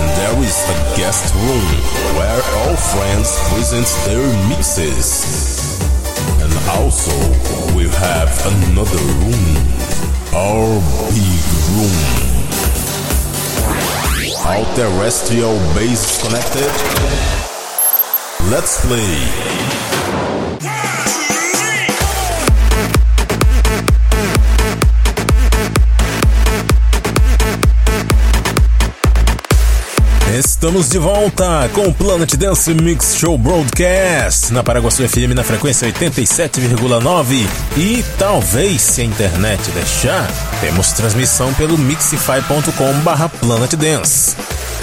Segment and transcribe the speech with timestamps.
[0.00, 1.66] And there is a guest room
[2.16, 5.78] where all friends present their mixes.
[6.40, 7.12] And also,
[7.76, 9.44] we have another room,
[10.32, 10.80] our
[11.12, 11.44] big
[11.76, 11.98] room.
[14.46, 16.72] All terrestrial base connected.
[18.50, 19.70] Let's play.
[30.60, 35.90] Estamos de volta com o Planet Dance Mix Show Broadcast na Paraguaçu FM na frequência
[35.90, 37.46] 87,9
[37.78, 40.30] e talvez, se a internet deixar,
[40.60, 44.36] temos transmissão pelo mixify.com Planet Dance.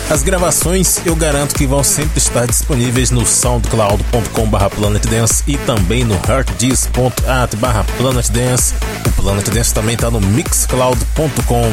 [0.10, 6.04] As gravações eu garanto que vão sempre estar disponíveis no soundcloud.com Planet Dance e também
[6.04, 7.56] no heartdisk.at
[8.00, 8.74] Planet Dance.
[9.06, 11.70] O Planet Dance também está no mixcloud.com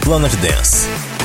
[0.00, 1.15] Planet Dance.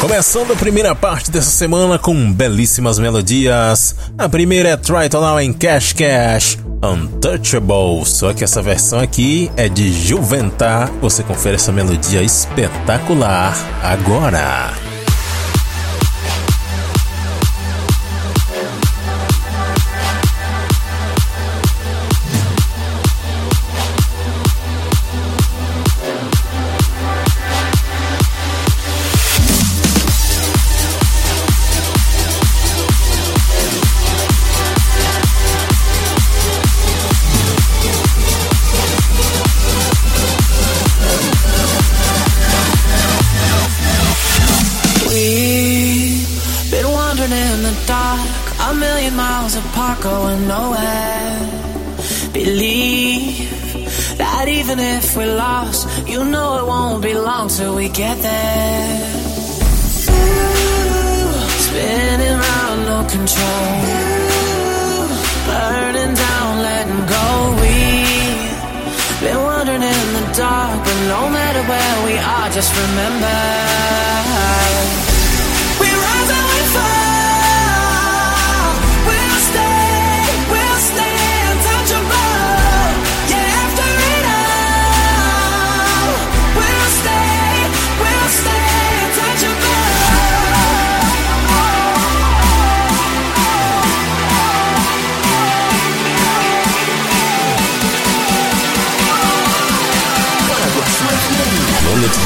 [0.00, 3.96] Começando a primeira parte dessa semana com belíssimas melodias.
[4.16, 8.06] A primeira é Try to Now em Cash Cash, Untouchable.
[8.06, 10.88] Só que essa versão aqui é de Juventar.
[11.00, 14.87] Você confere essa melodia espetacular agora.
[57.94, 58.98] There.
[60.10, 63.72] Ooh, spinning around, no control.
[63.88, 65.08] Ooh,
[65.46, 67.56] burning down, letting go.
[67.60, 75.07] We've been wandering in the dark, but no matter where we are, just remember.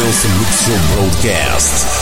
[0.03, 2.02] Dance Mix Broadcast.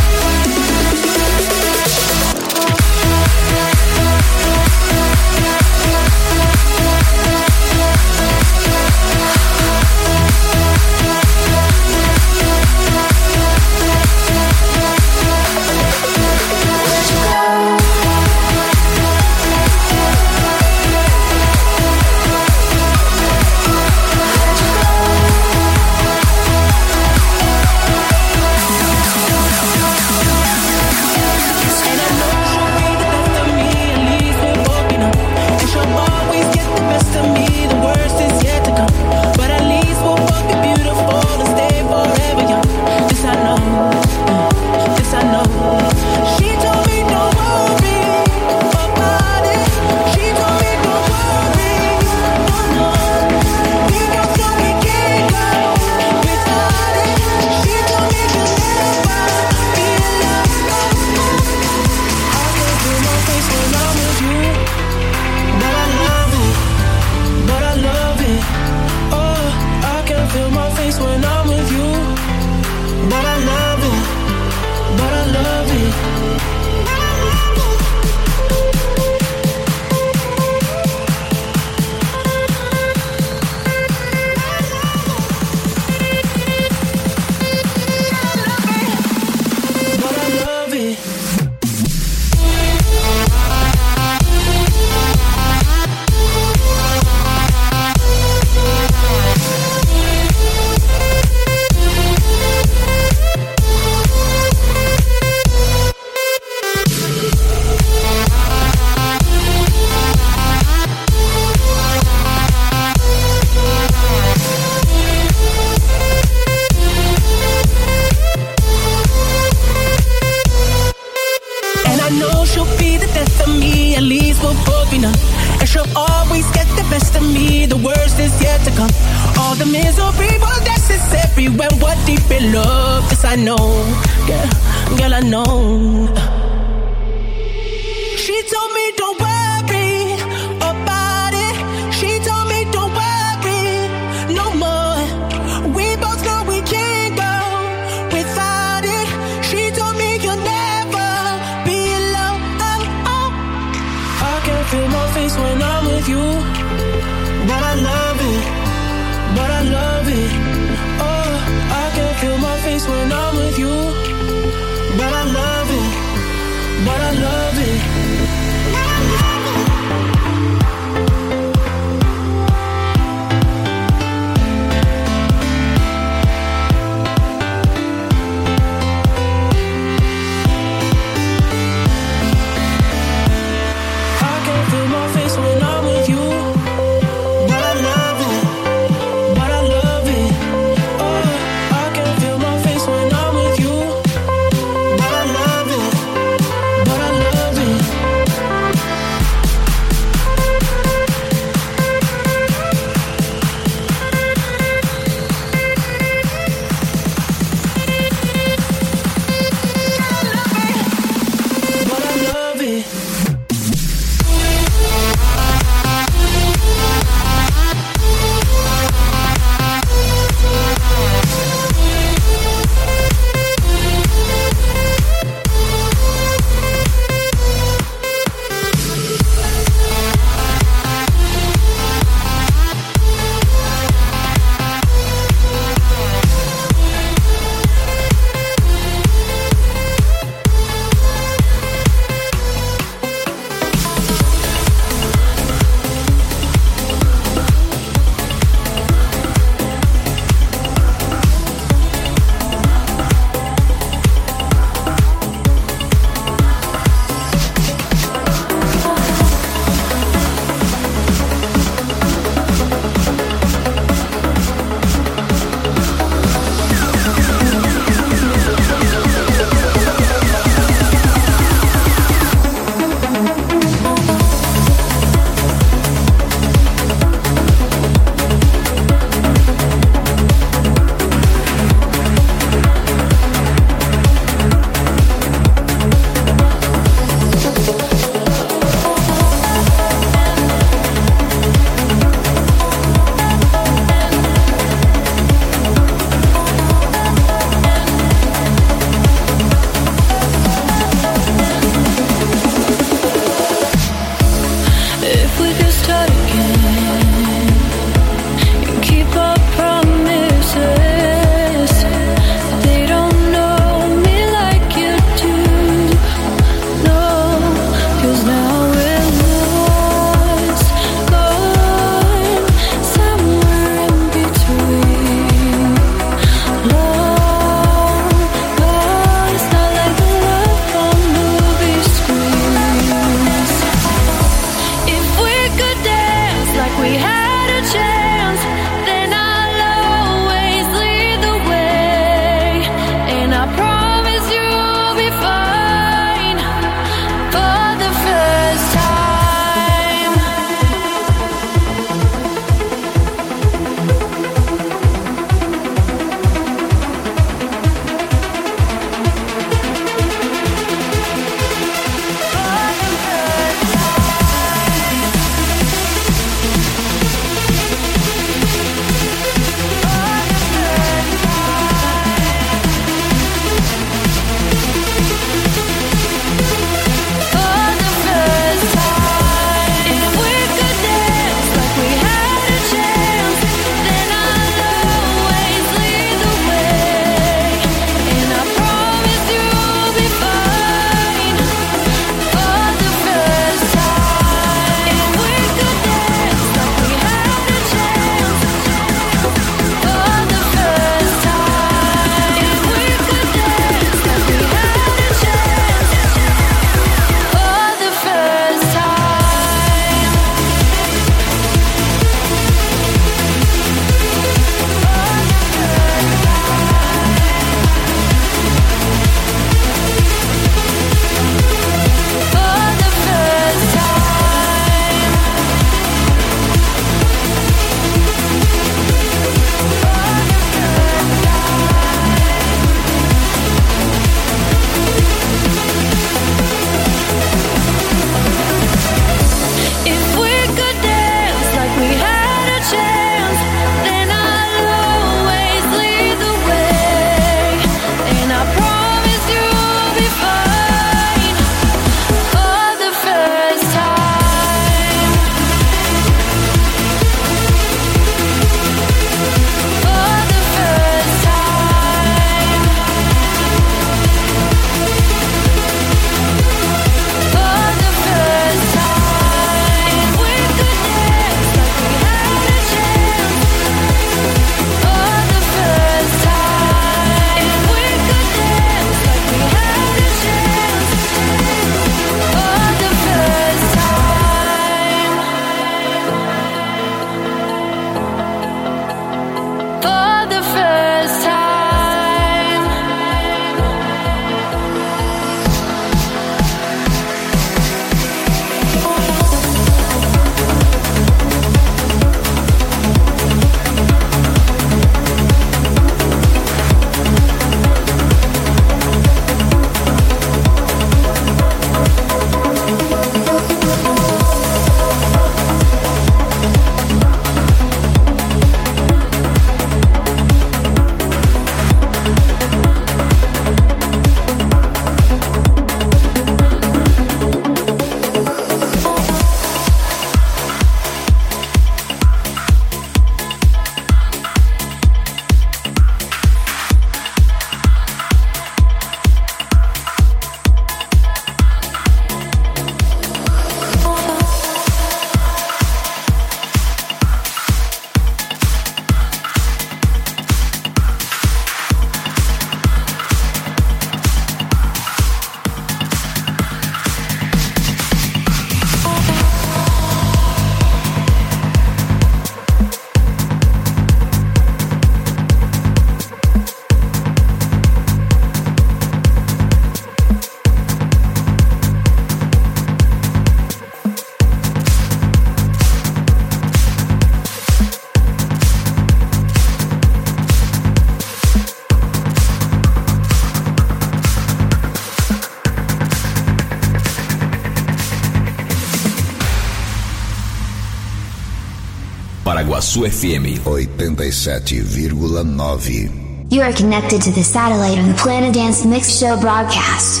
[592.30, 595.90] Paraguaçu FM 87,9.
[596.30, 600.00] You are connected to the satellite on the Planet Dance Mix Show broadcast.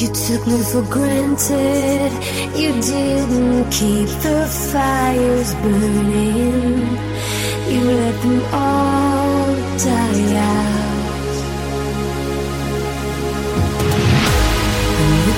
[0.00, 2.10] You took me for granted.
[2.56, 6.88] You didn't keep the fires burning.
[7.68, 10.05] You let them all die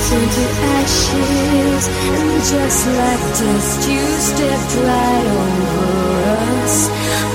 [0.08, 0.46] turned to
[0.80, 1.84] ashes
[2.16, 6.08] And just like dust you stepped right over
[6.40, 6.76] us.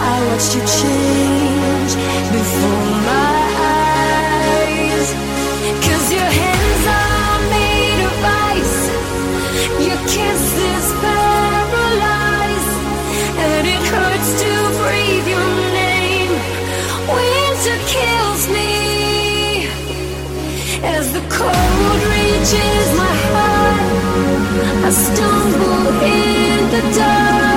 [0.01, 1.93] I watched you change
[2.33, 3.37] before my
[3.77, 5.07] eyes.
[5.85, 8.17] Cause your hands are made of
[8.55, 8.79] ice.
[9.87, 10.62] Your kiss
[20.85, 23.83] As the cold reaches my heart.
[24.85, 27.52] I stumble in the dark,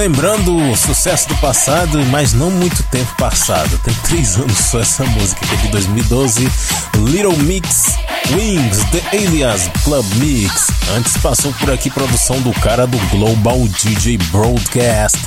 [0.00, 3.78] Relembrando o sucesso do passado, mas não muito tempo passado.
[3.84, 6.50] Tem três anos só essa música, que é de 2012.
[7.04, 7.98] Little Mix
[8.30, 10.68] Wings, The Alias Club Mix.
[10.96, 15.18] Antes passou por aqui produção do cara do Global DJ Broadcast,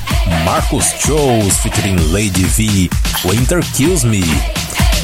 [0.43, 2.89] Marcos Chose, featuring Lady V,
[3.29, 4.23] Winter Kills Me.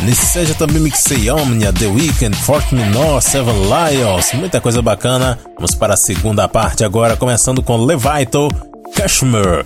[0.02, 5.38] Nesse seja também mixei Omnia, The Weeknd, Fort Minor, Seven Lions, muita coisa bacana.
[5.58, 8.50] Vamos para a segunda parte agora, começando com Levito,
[9.00, 9.66] Cashmere.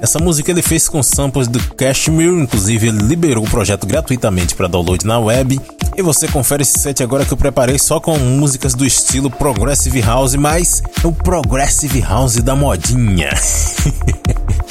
[0.00, 4.68] Essa música ele fez com samples do Cashmere, inclusive ele liberou o projeto gratuitamente para
[4.68, 5.60] download na web.
[5.94, 10.00] E você confere esse set agora que eu preparei só com músicas do estilo Progressive
[10.00, 13.28] House, mas o Progressive House da modinha.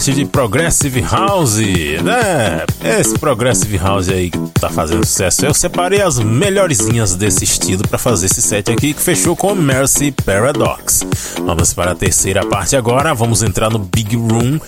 [0.00, 1.58] set de Progressive House,
[2.02, 2.64] né?
[2.82, 5.44] Esse Progressive House aí que tá fazendo sucesso.
[5.44, 10.10] Eu separei as melhorzinhas desse estilo para fazer esse set aqui que fechou com Mercy
[10.10, 11.04] Paradox.
[11.44, 14.58] Vamos para a terceira parte agora, vamos entrar no Big Room.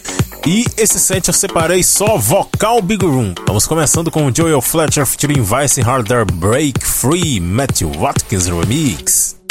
[0.46, 3.32] E esse set eu separei só vocal Big Room.
[3.46, 9.43] Vamos começando com Joel Fletcher featuring Vice Harder Break Free Matthew Watkins Remix.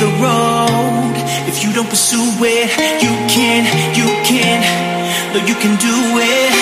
[0.00, 1.12] the road.
[1.46, 2.70] If you don't pursue it
[3.04, 3.60] You can,
[3.94, 4.60] you can.
[5.34, 6.52] No, you can do it.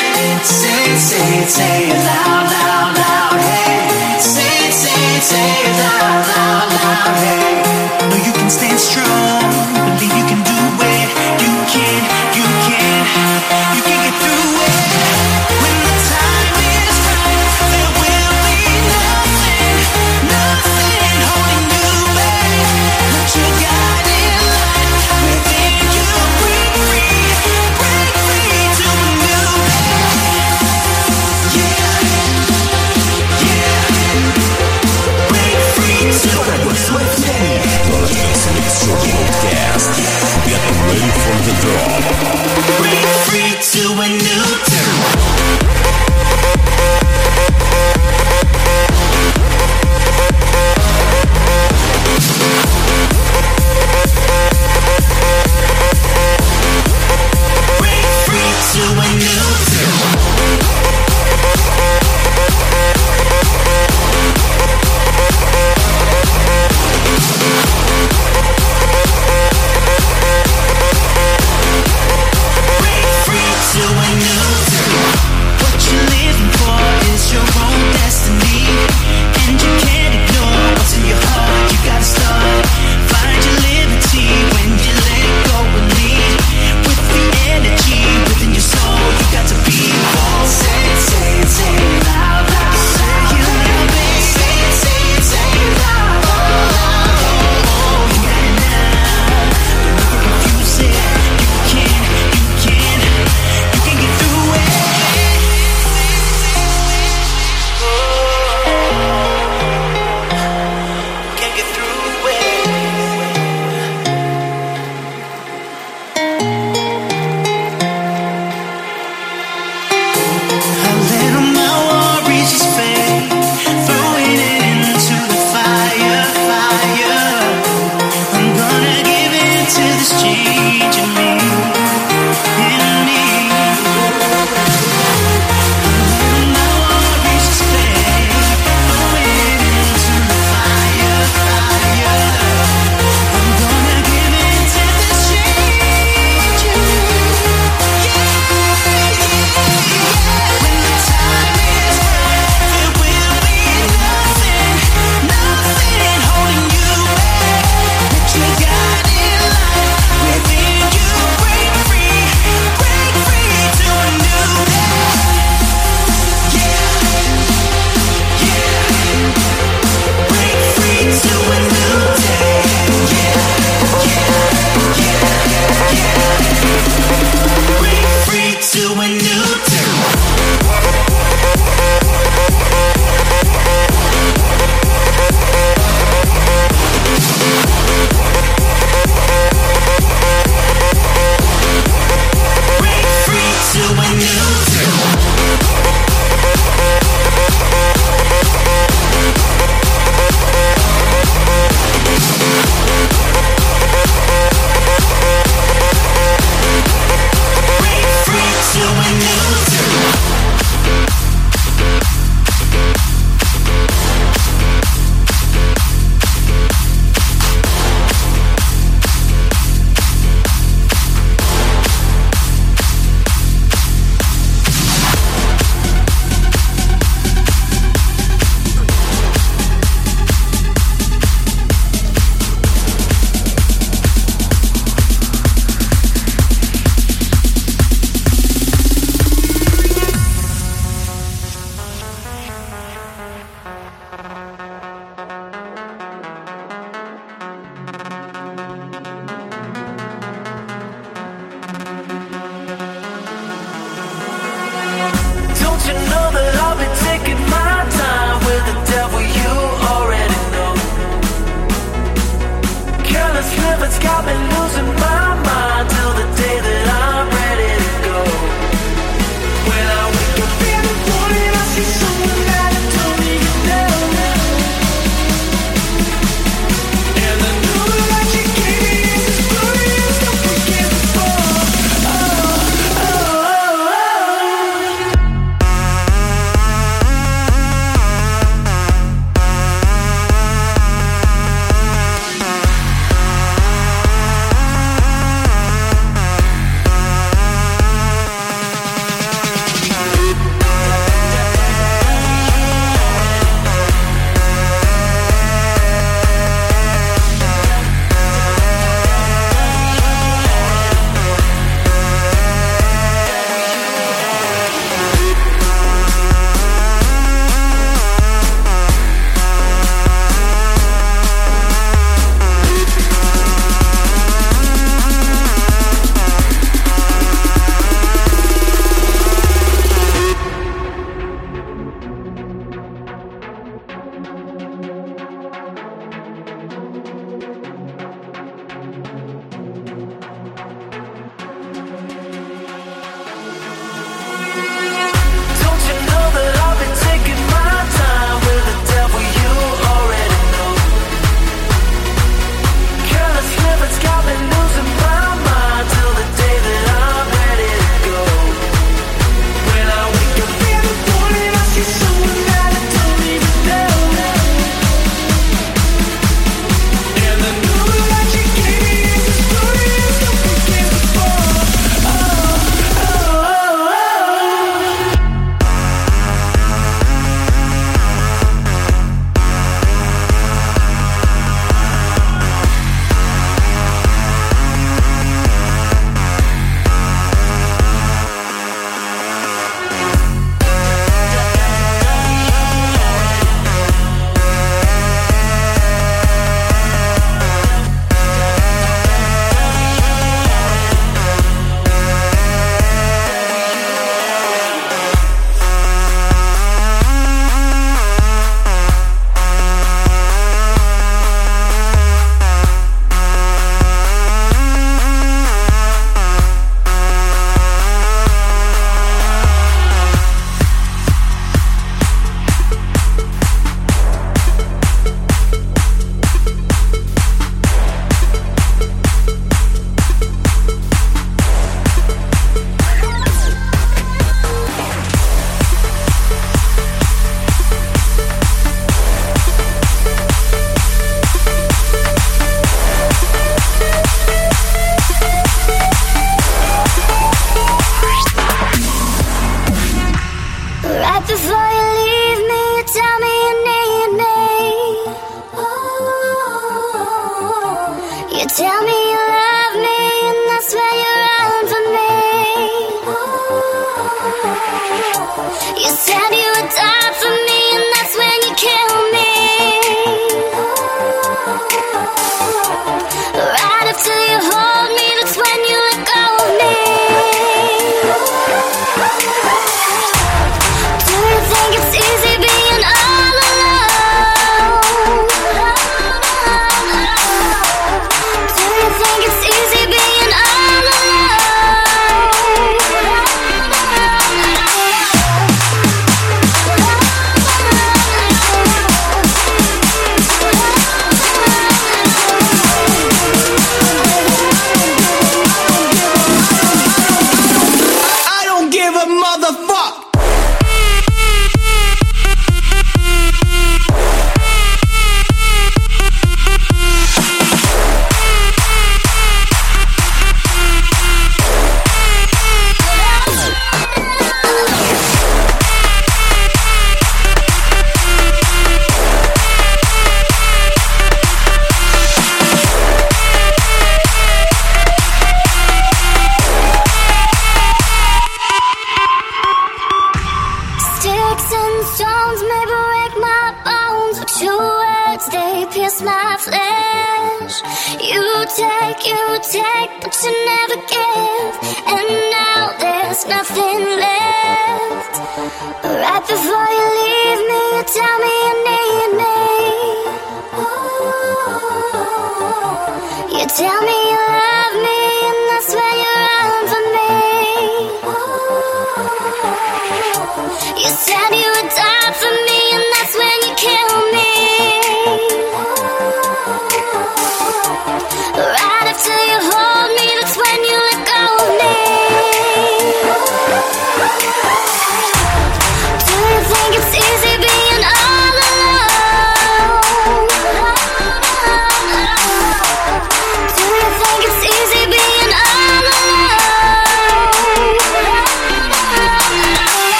[0.44, 4.18] Say say say it loud, loud, loud, hey.
[4.18, 8.08] Say say say it loud, loud, loud, hey.
[8.10, 9.77] No, you can stand strong.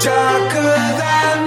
[0.00, 1.39] darker than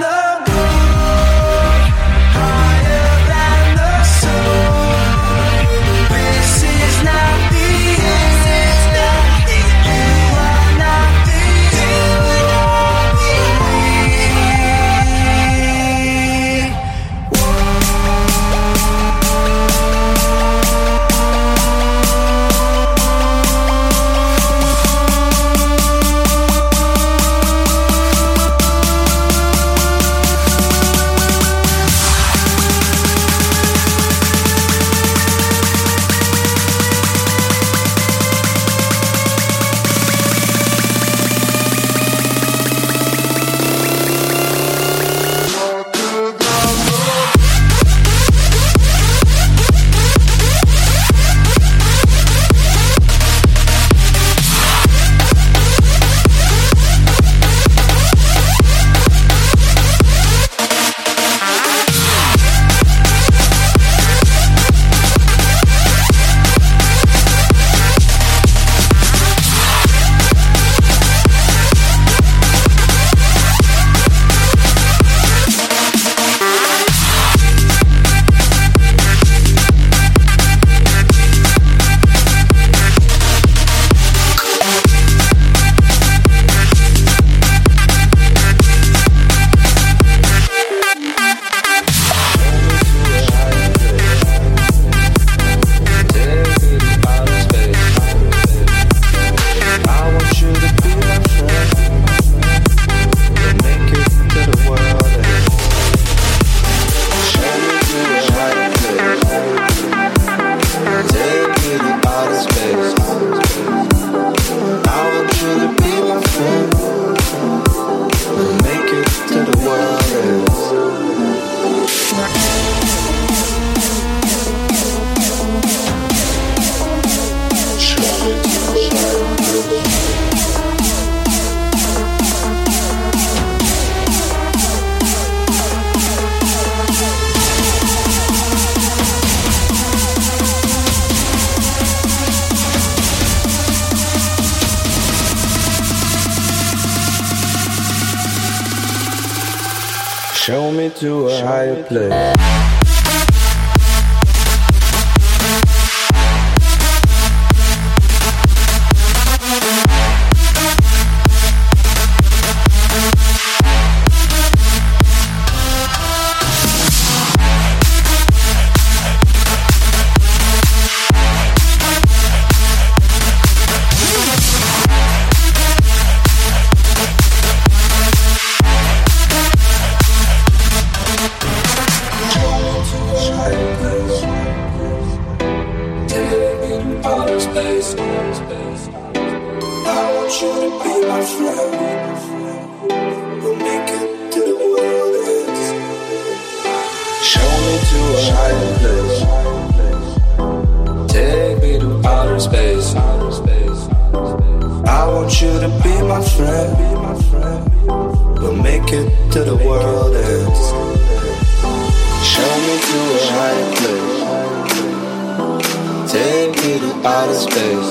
[216.64, 217.90] see the outer space.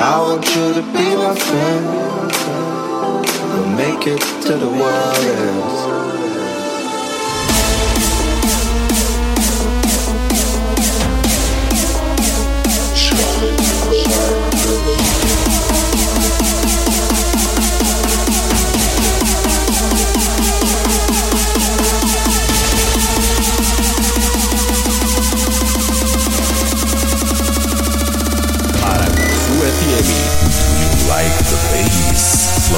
[0.00, 1.84] I want you to be my friend.
[3.52, 6.07] We'll make it to the water.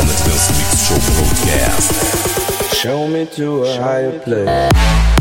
[0.00, 0.38] on the Bill
[0.76, 0.98] Show.
[2.74, 5.19] Show me to a higher place.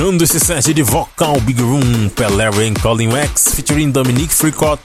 [0.00, 4.80] Fechando esse set de vocal Big Room, Pelerian Colin Wax featuring Dominique Fricot,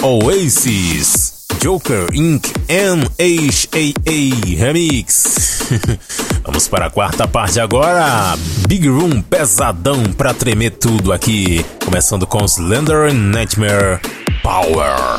[0.00, 2.46] Oasis, Joker Inc.
[2.66, 5.68] NHAA Remix.
[6.46, 8.38] Vamos para a quarta parte agora.
[8.66, 11.62] Big Room pesadão pra tremer tudo aqui.
[11.84, 14.00] Começando com Slender Nightmare
[14.42, 15.18] Power.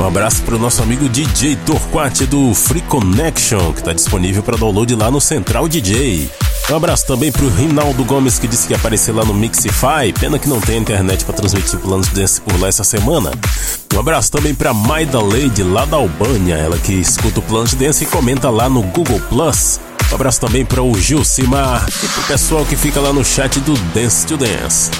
[0.00, 4.56] Um abraço para o nosso amigo DJ Torquati do Free Connection, que está disponível para
[4.56, 6.30] download lá no Central DJ.
[6.70, 10.10] Um abraço também para o Rinaldo Gomes, que disse que ia aparecer lá no Mixify.
[10.18, 13.30] Pena que não tem internet para transmitir planos desse por lá essa semana.
[13.94, 18.02] Um abraço também para Maida Lady, lá da Albânia, ela que escuta o Planos Dance
[18.04, 19.78] e comenta lá no Google Plus.
[20.10, 23.60] Um abraço também para o Gilcimar e para o pessoal que fica lá no chat
[23.60, 24.90] do Dance to Dance.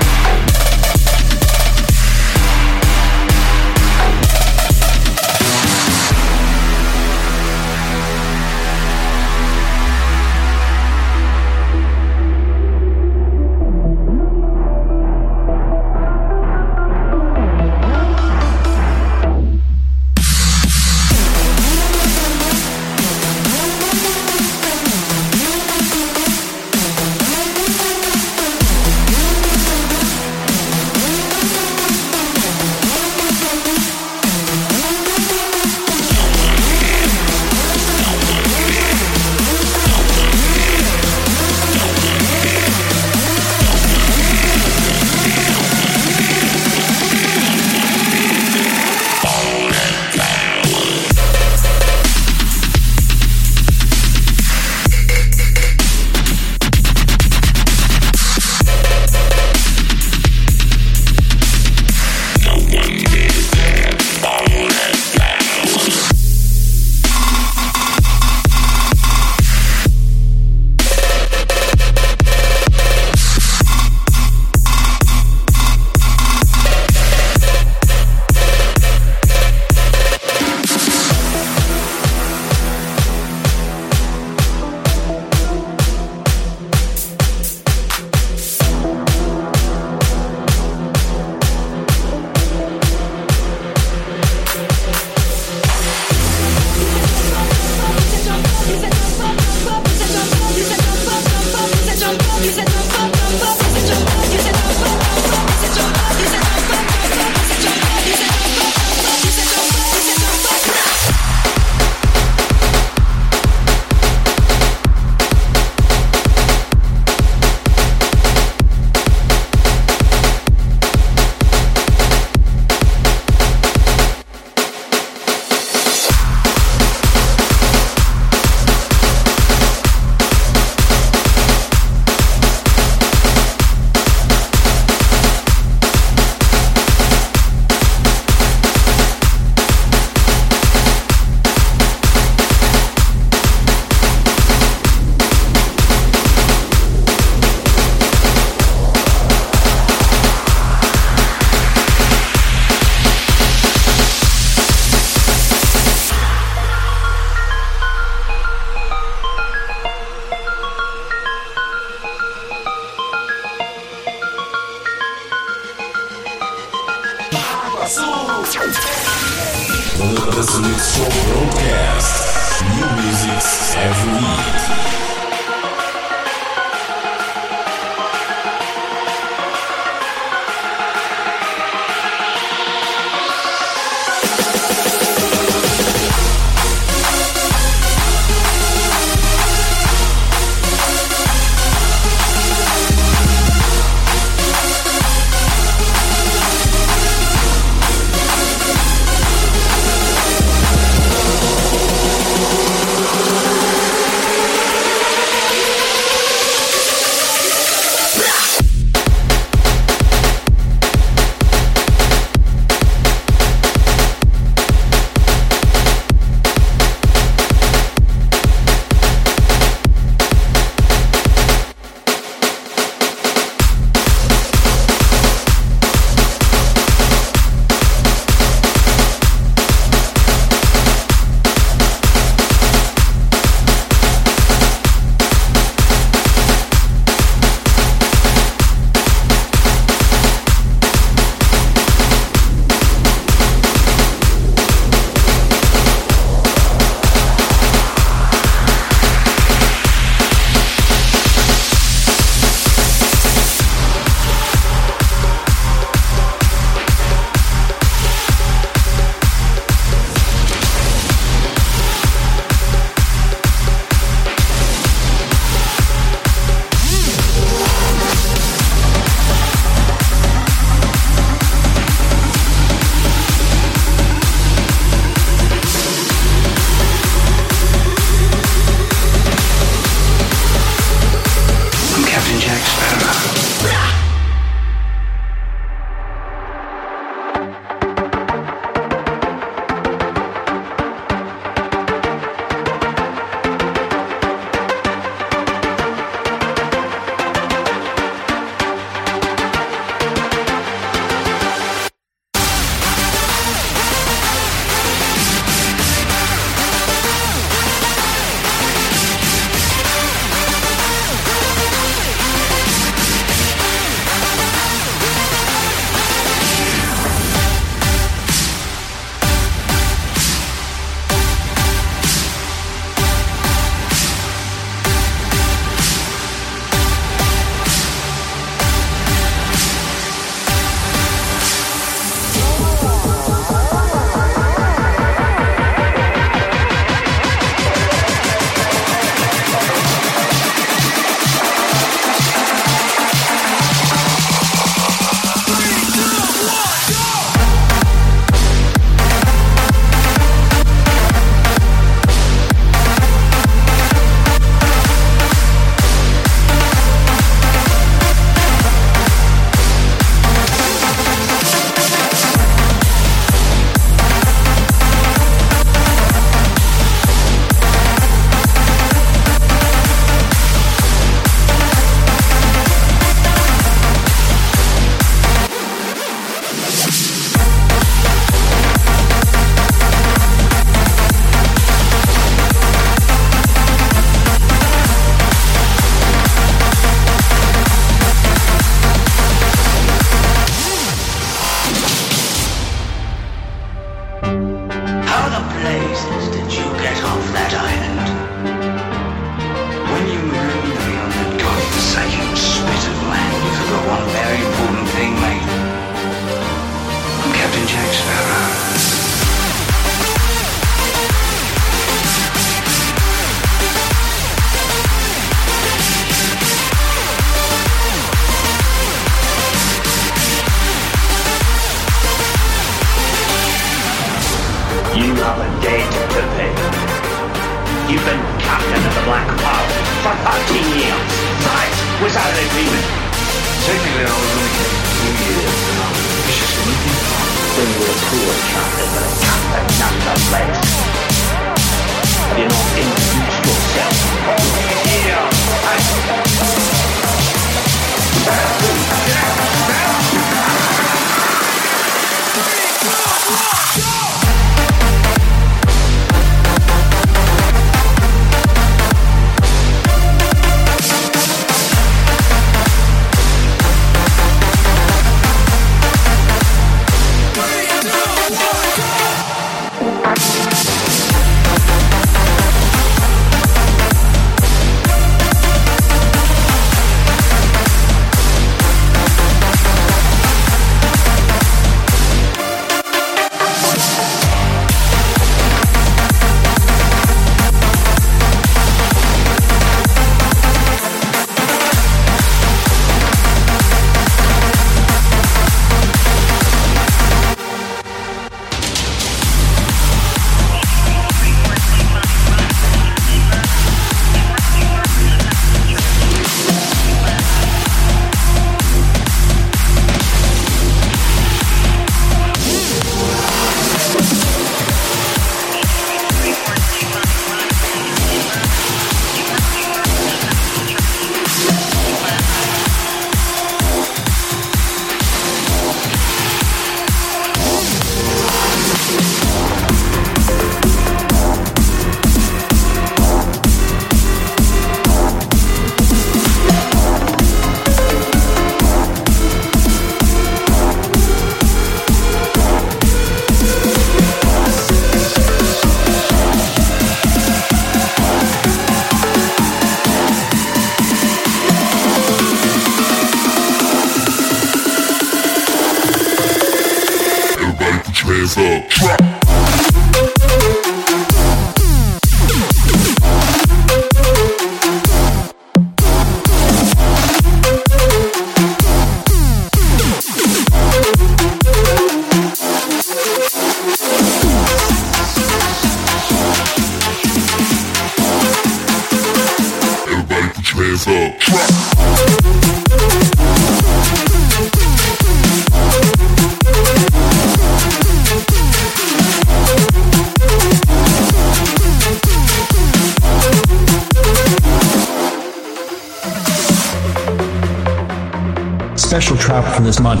[598.96, 600.00] Special trap for this month.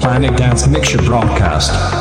[0.00, 1.99] Planet Dance Mixture Broadcast.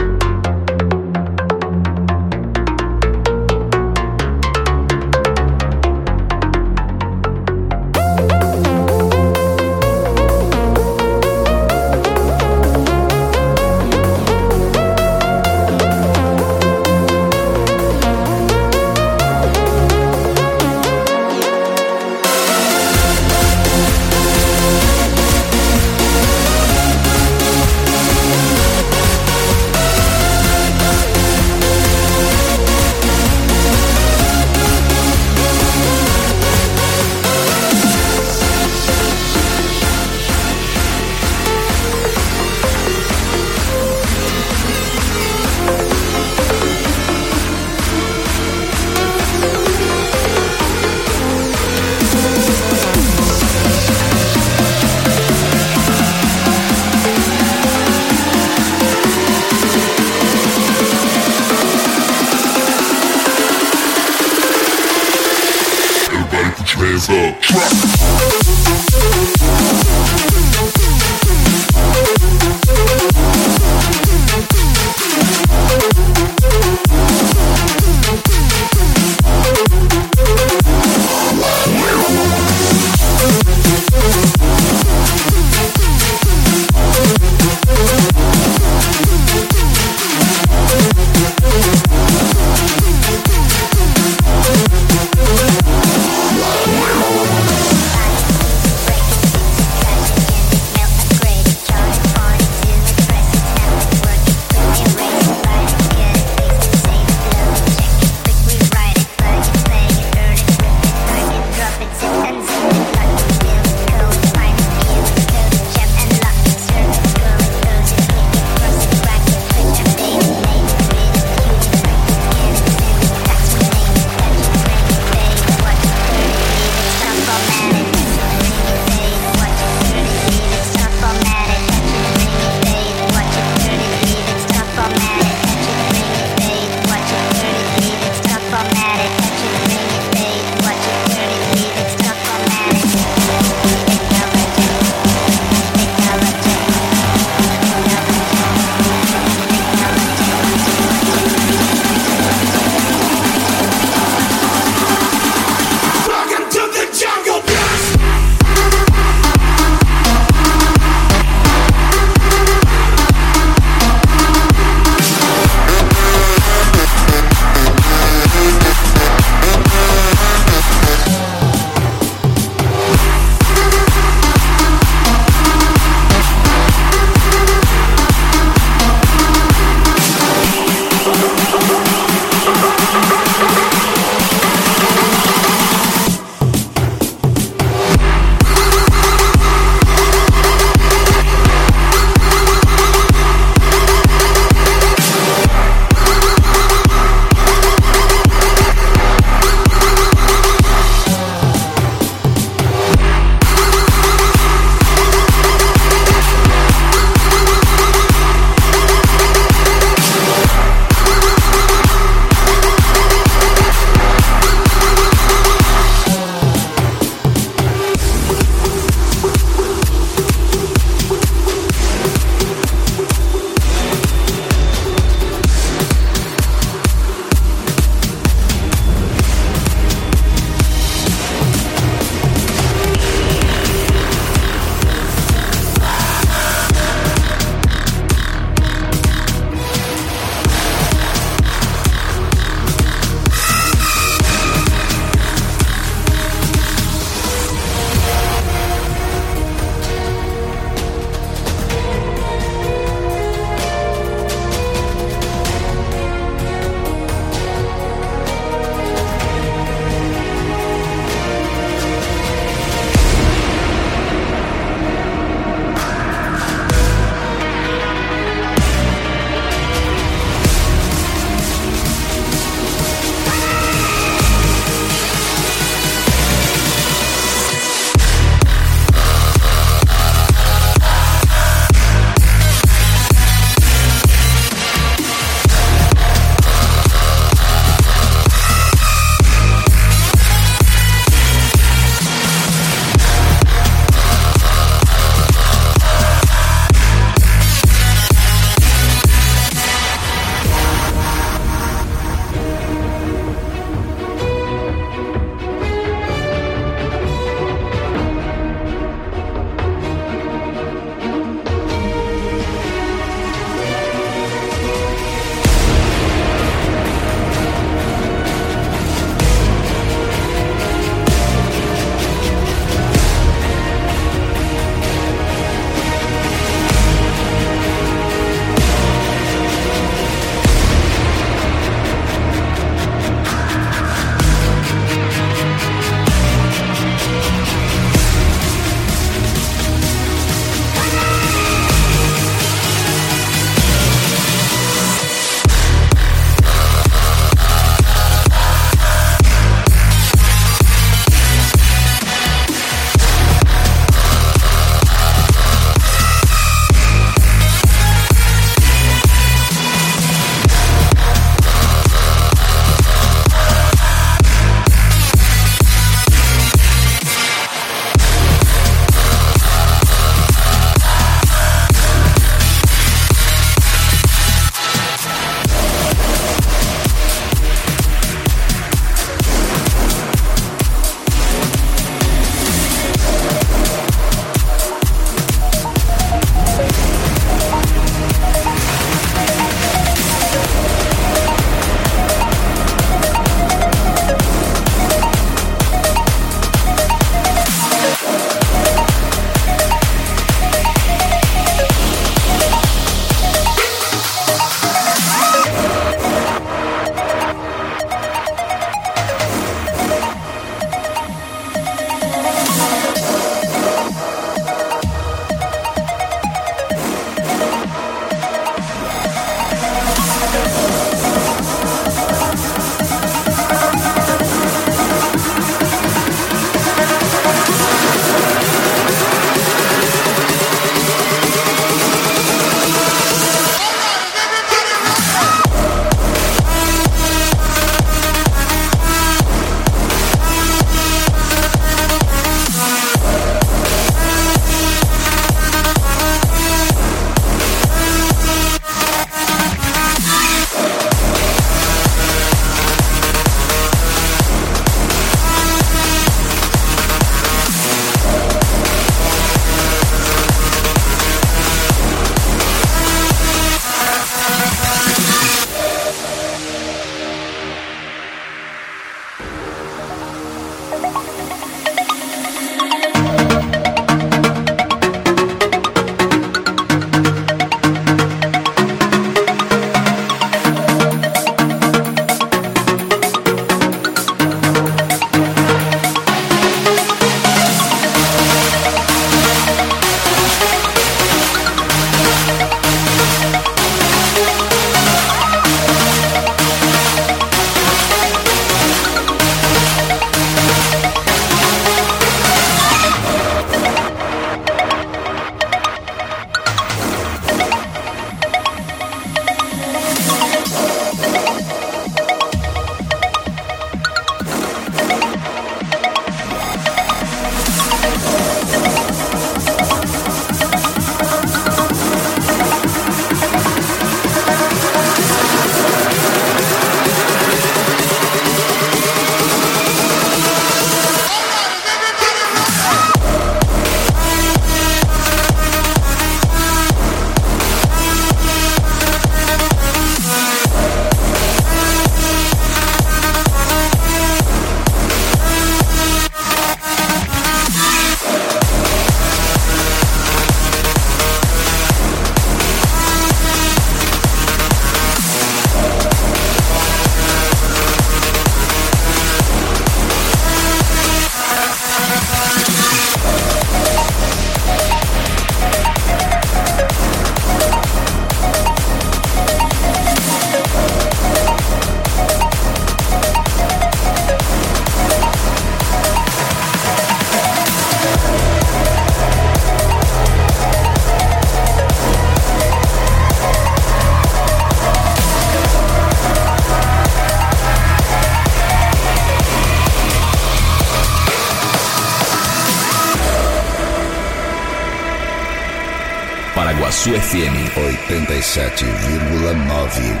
[596.88, 600.00] Paraguaçu FM 87,9.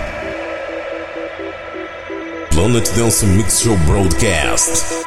[2.50, 5.06] Planet Dance Mix Show Broadcast.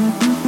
[0.00, 0.39] Mm-hmm.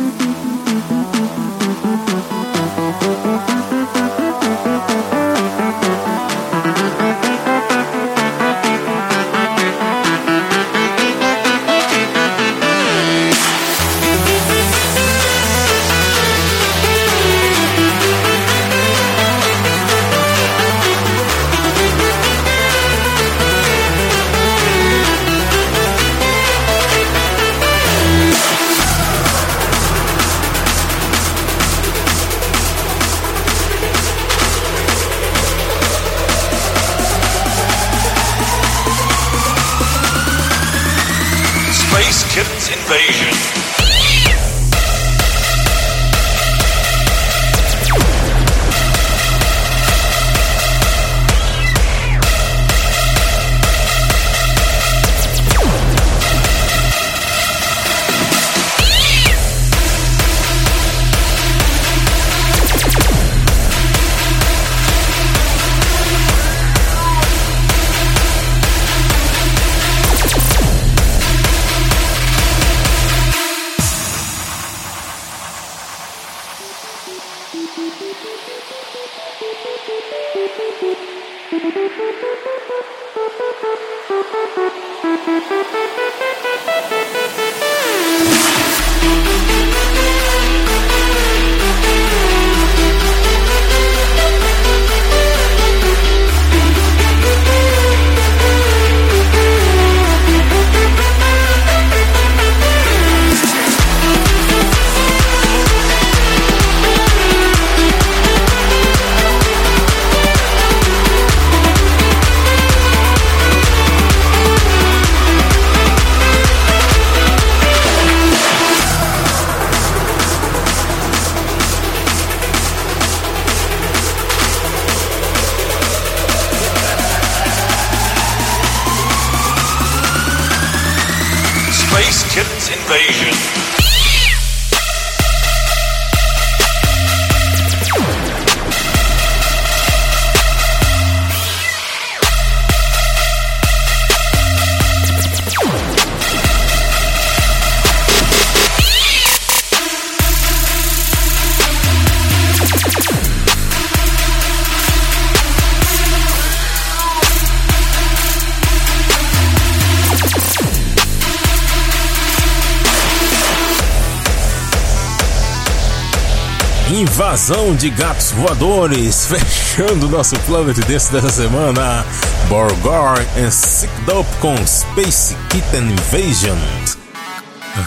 [167.32, 172.04] Invasão de gatos voadores, fechando nosso Planet Dance dessa semana.
[172.46, 176.59] Borgor and Sicked Up com Space Kitten Invasion.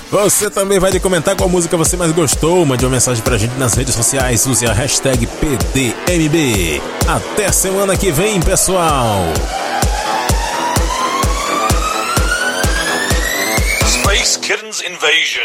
[0.10, 2.66] Você também vai comentar qual música você mais gostou.
[2.66, 4.48] Mande uma mensagem pra gente nas redes sociais.
[4.48, 6.82] Use a hashtag PDMB.
[7.08, 9.20] Até semana que vem, pessoal.
[13.86, 15.45] Space Kittens Invasion.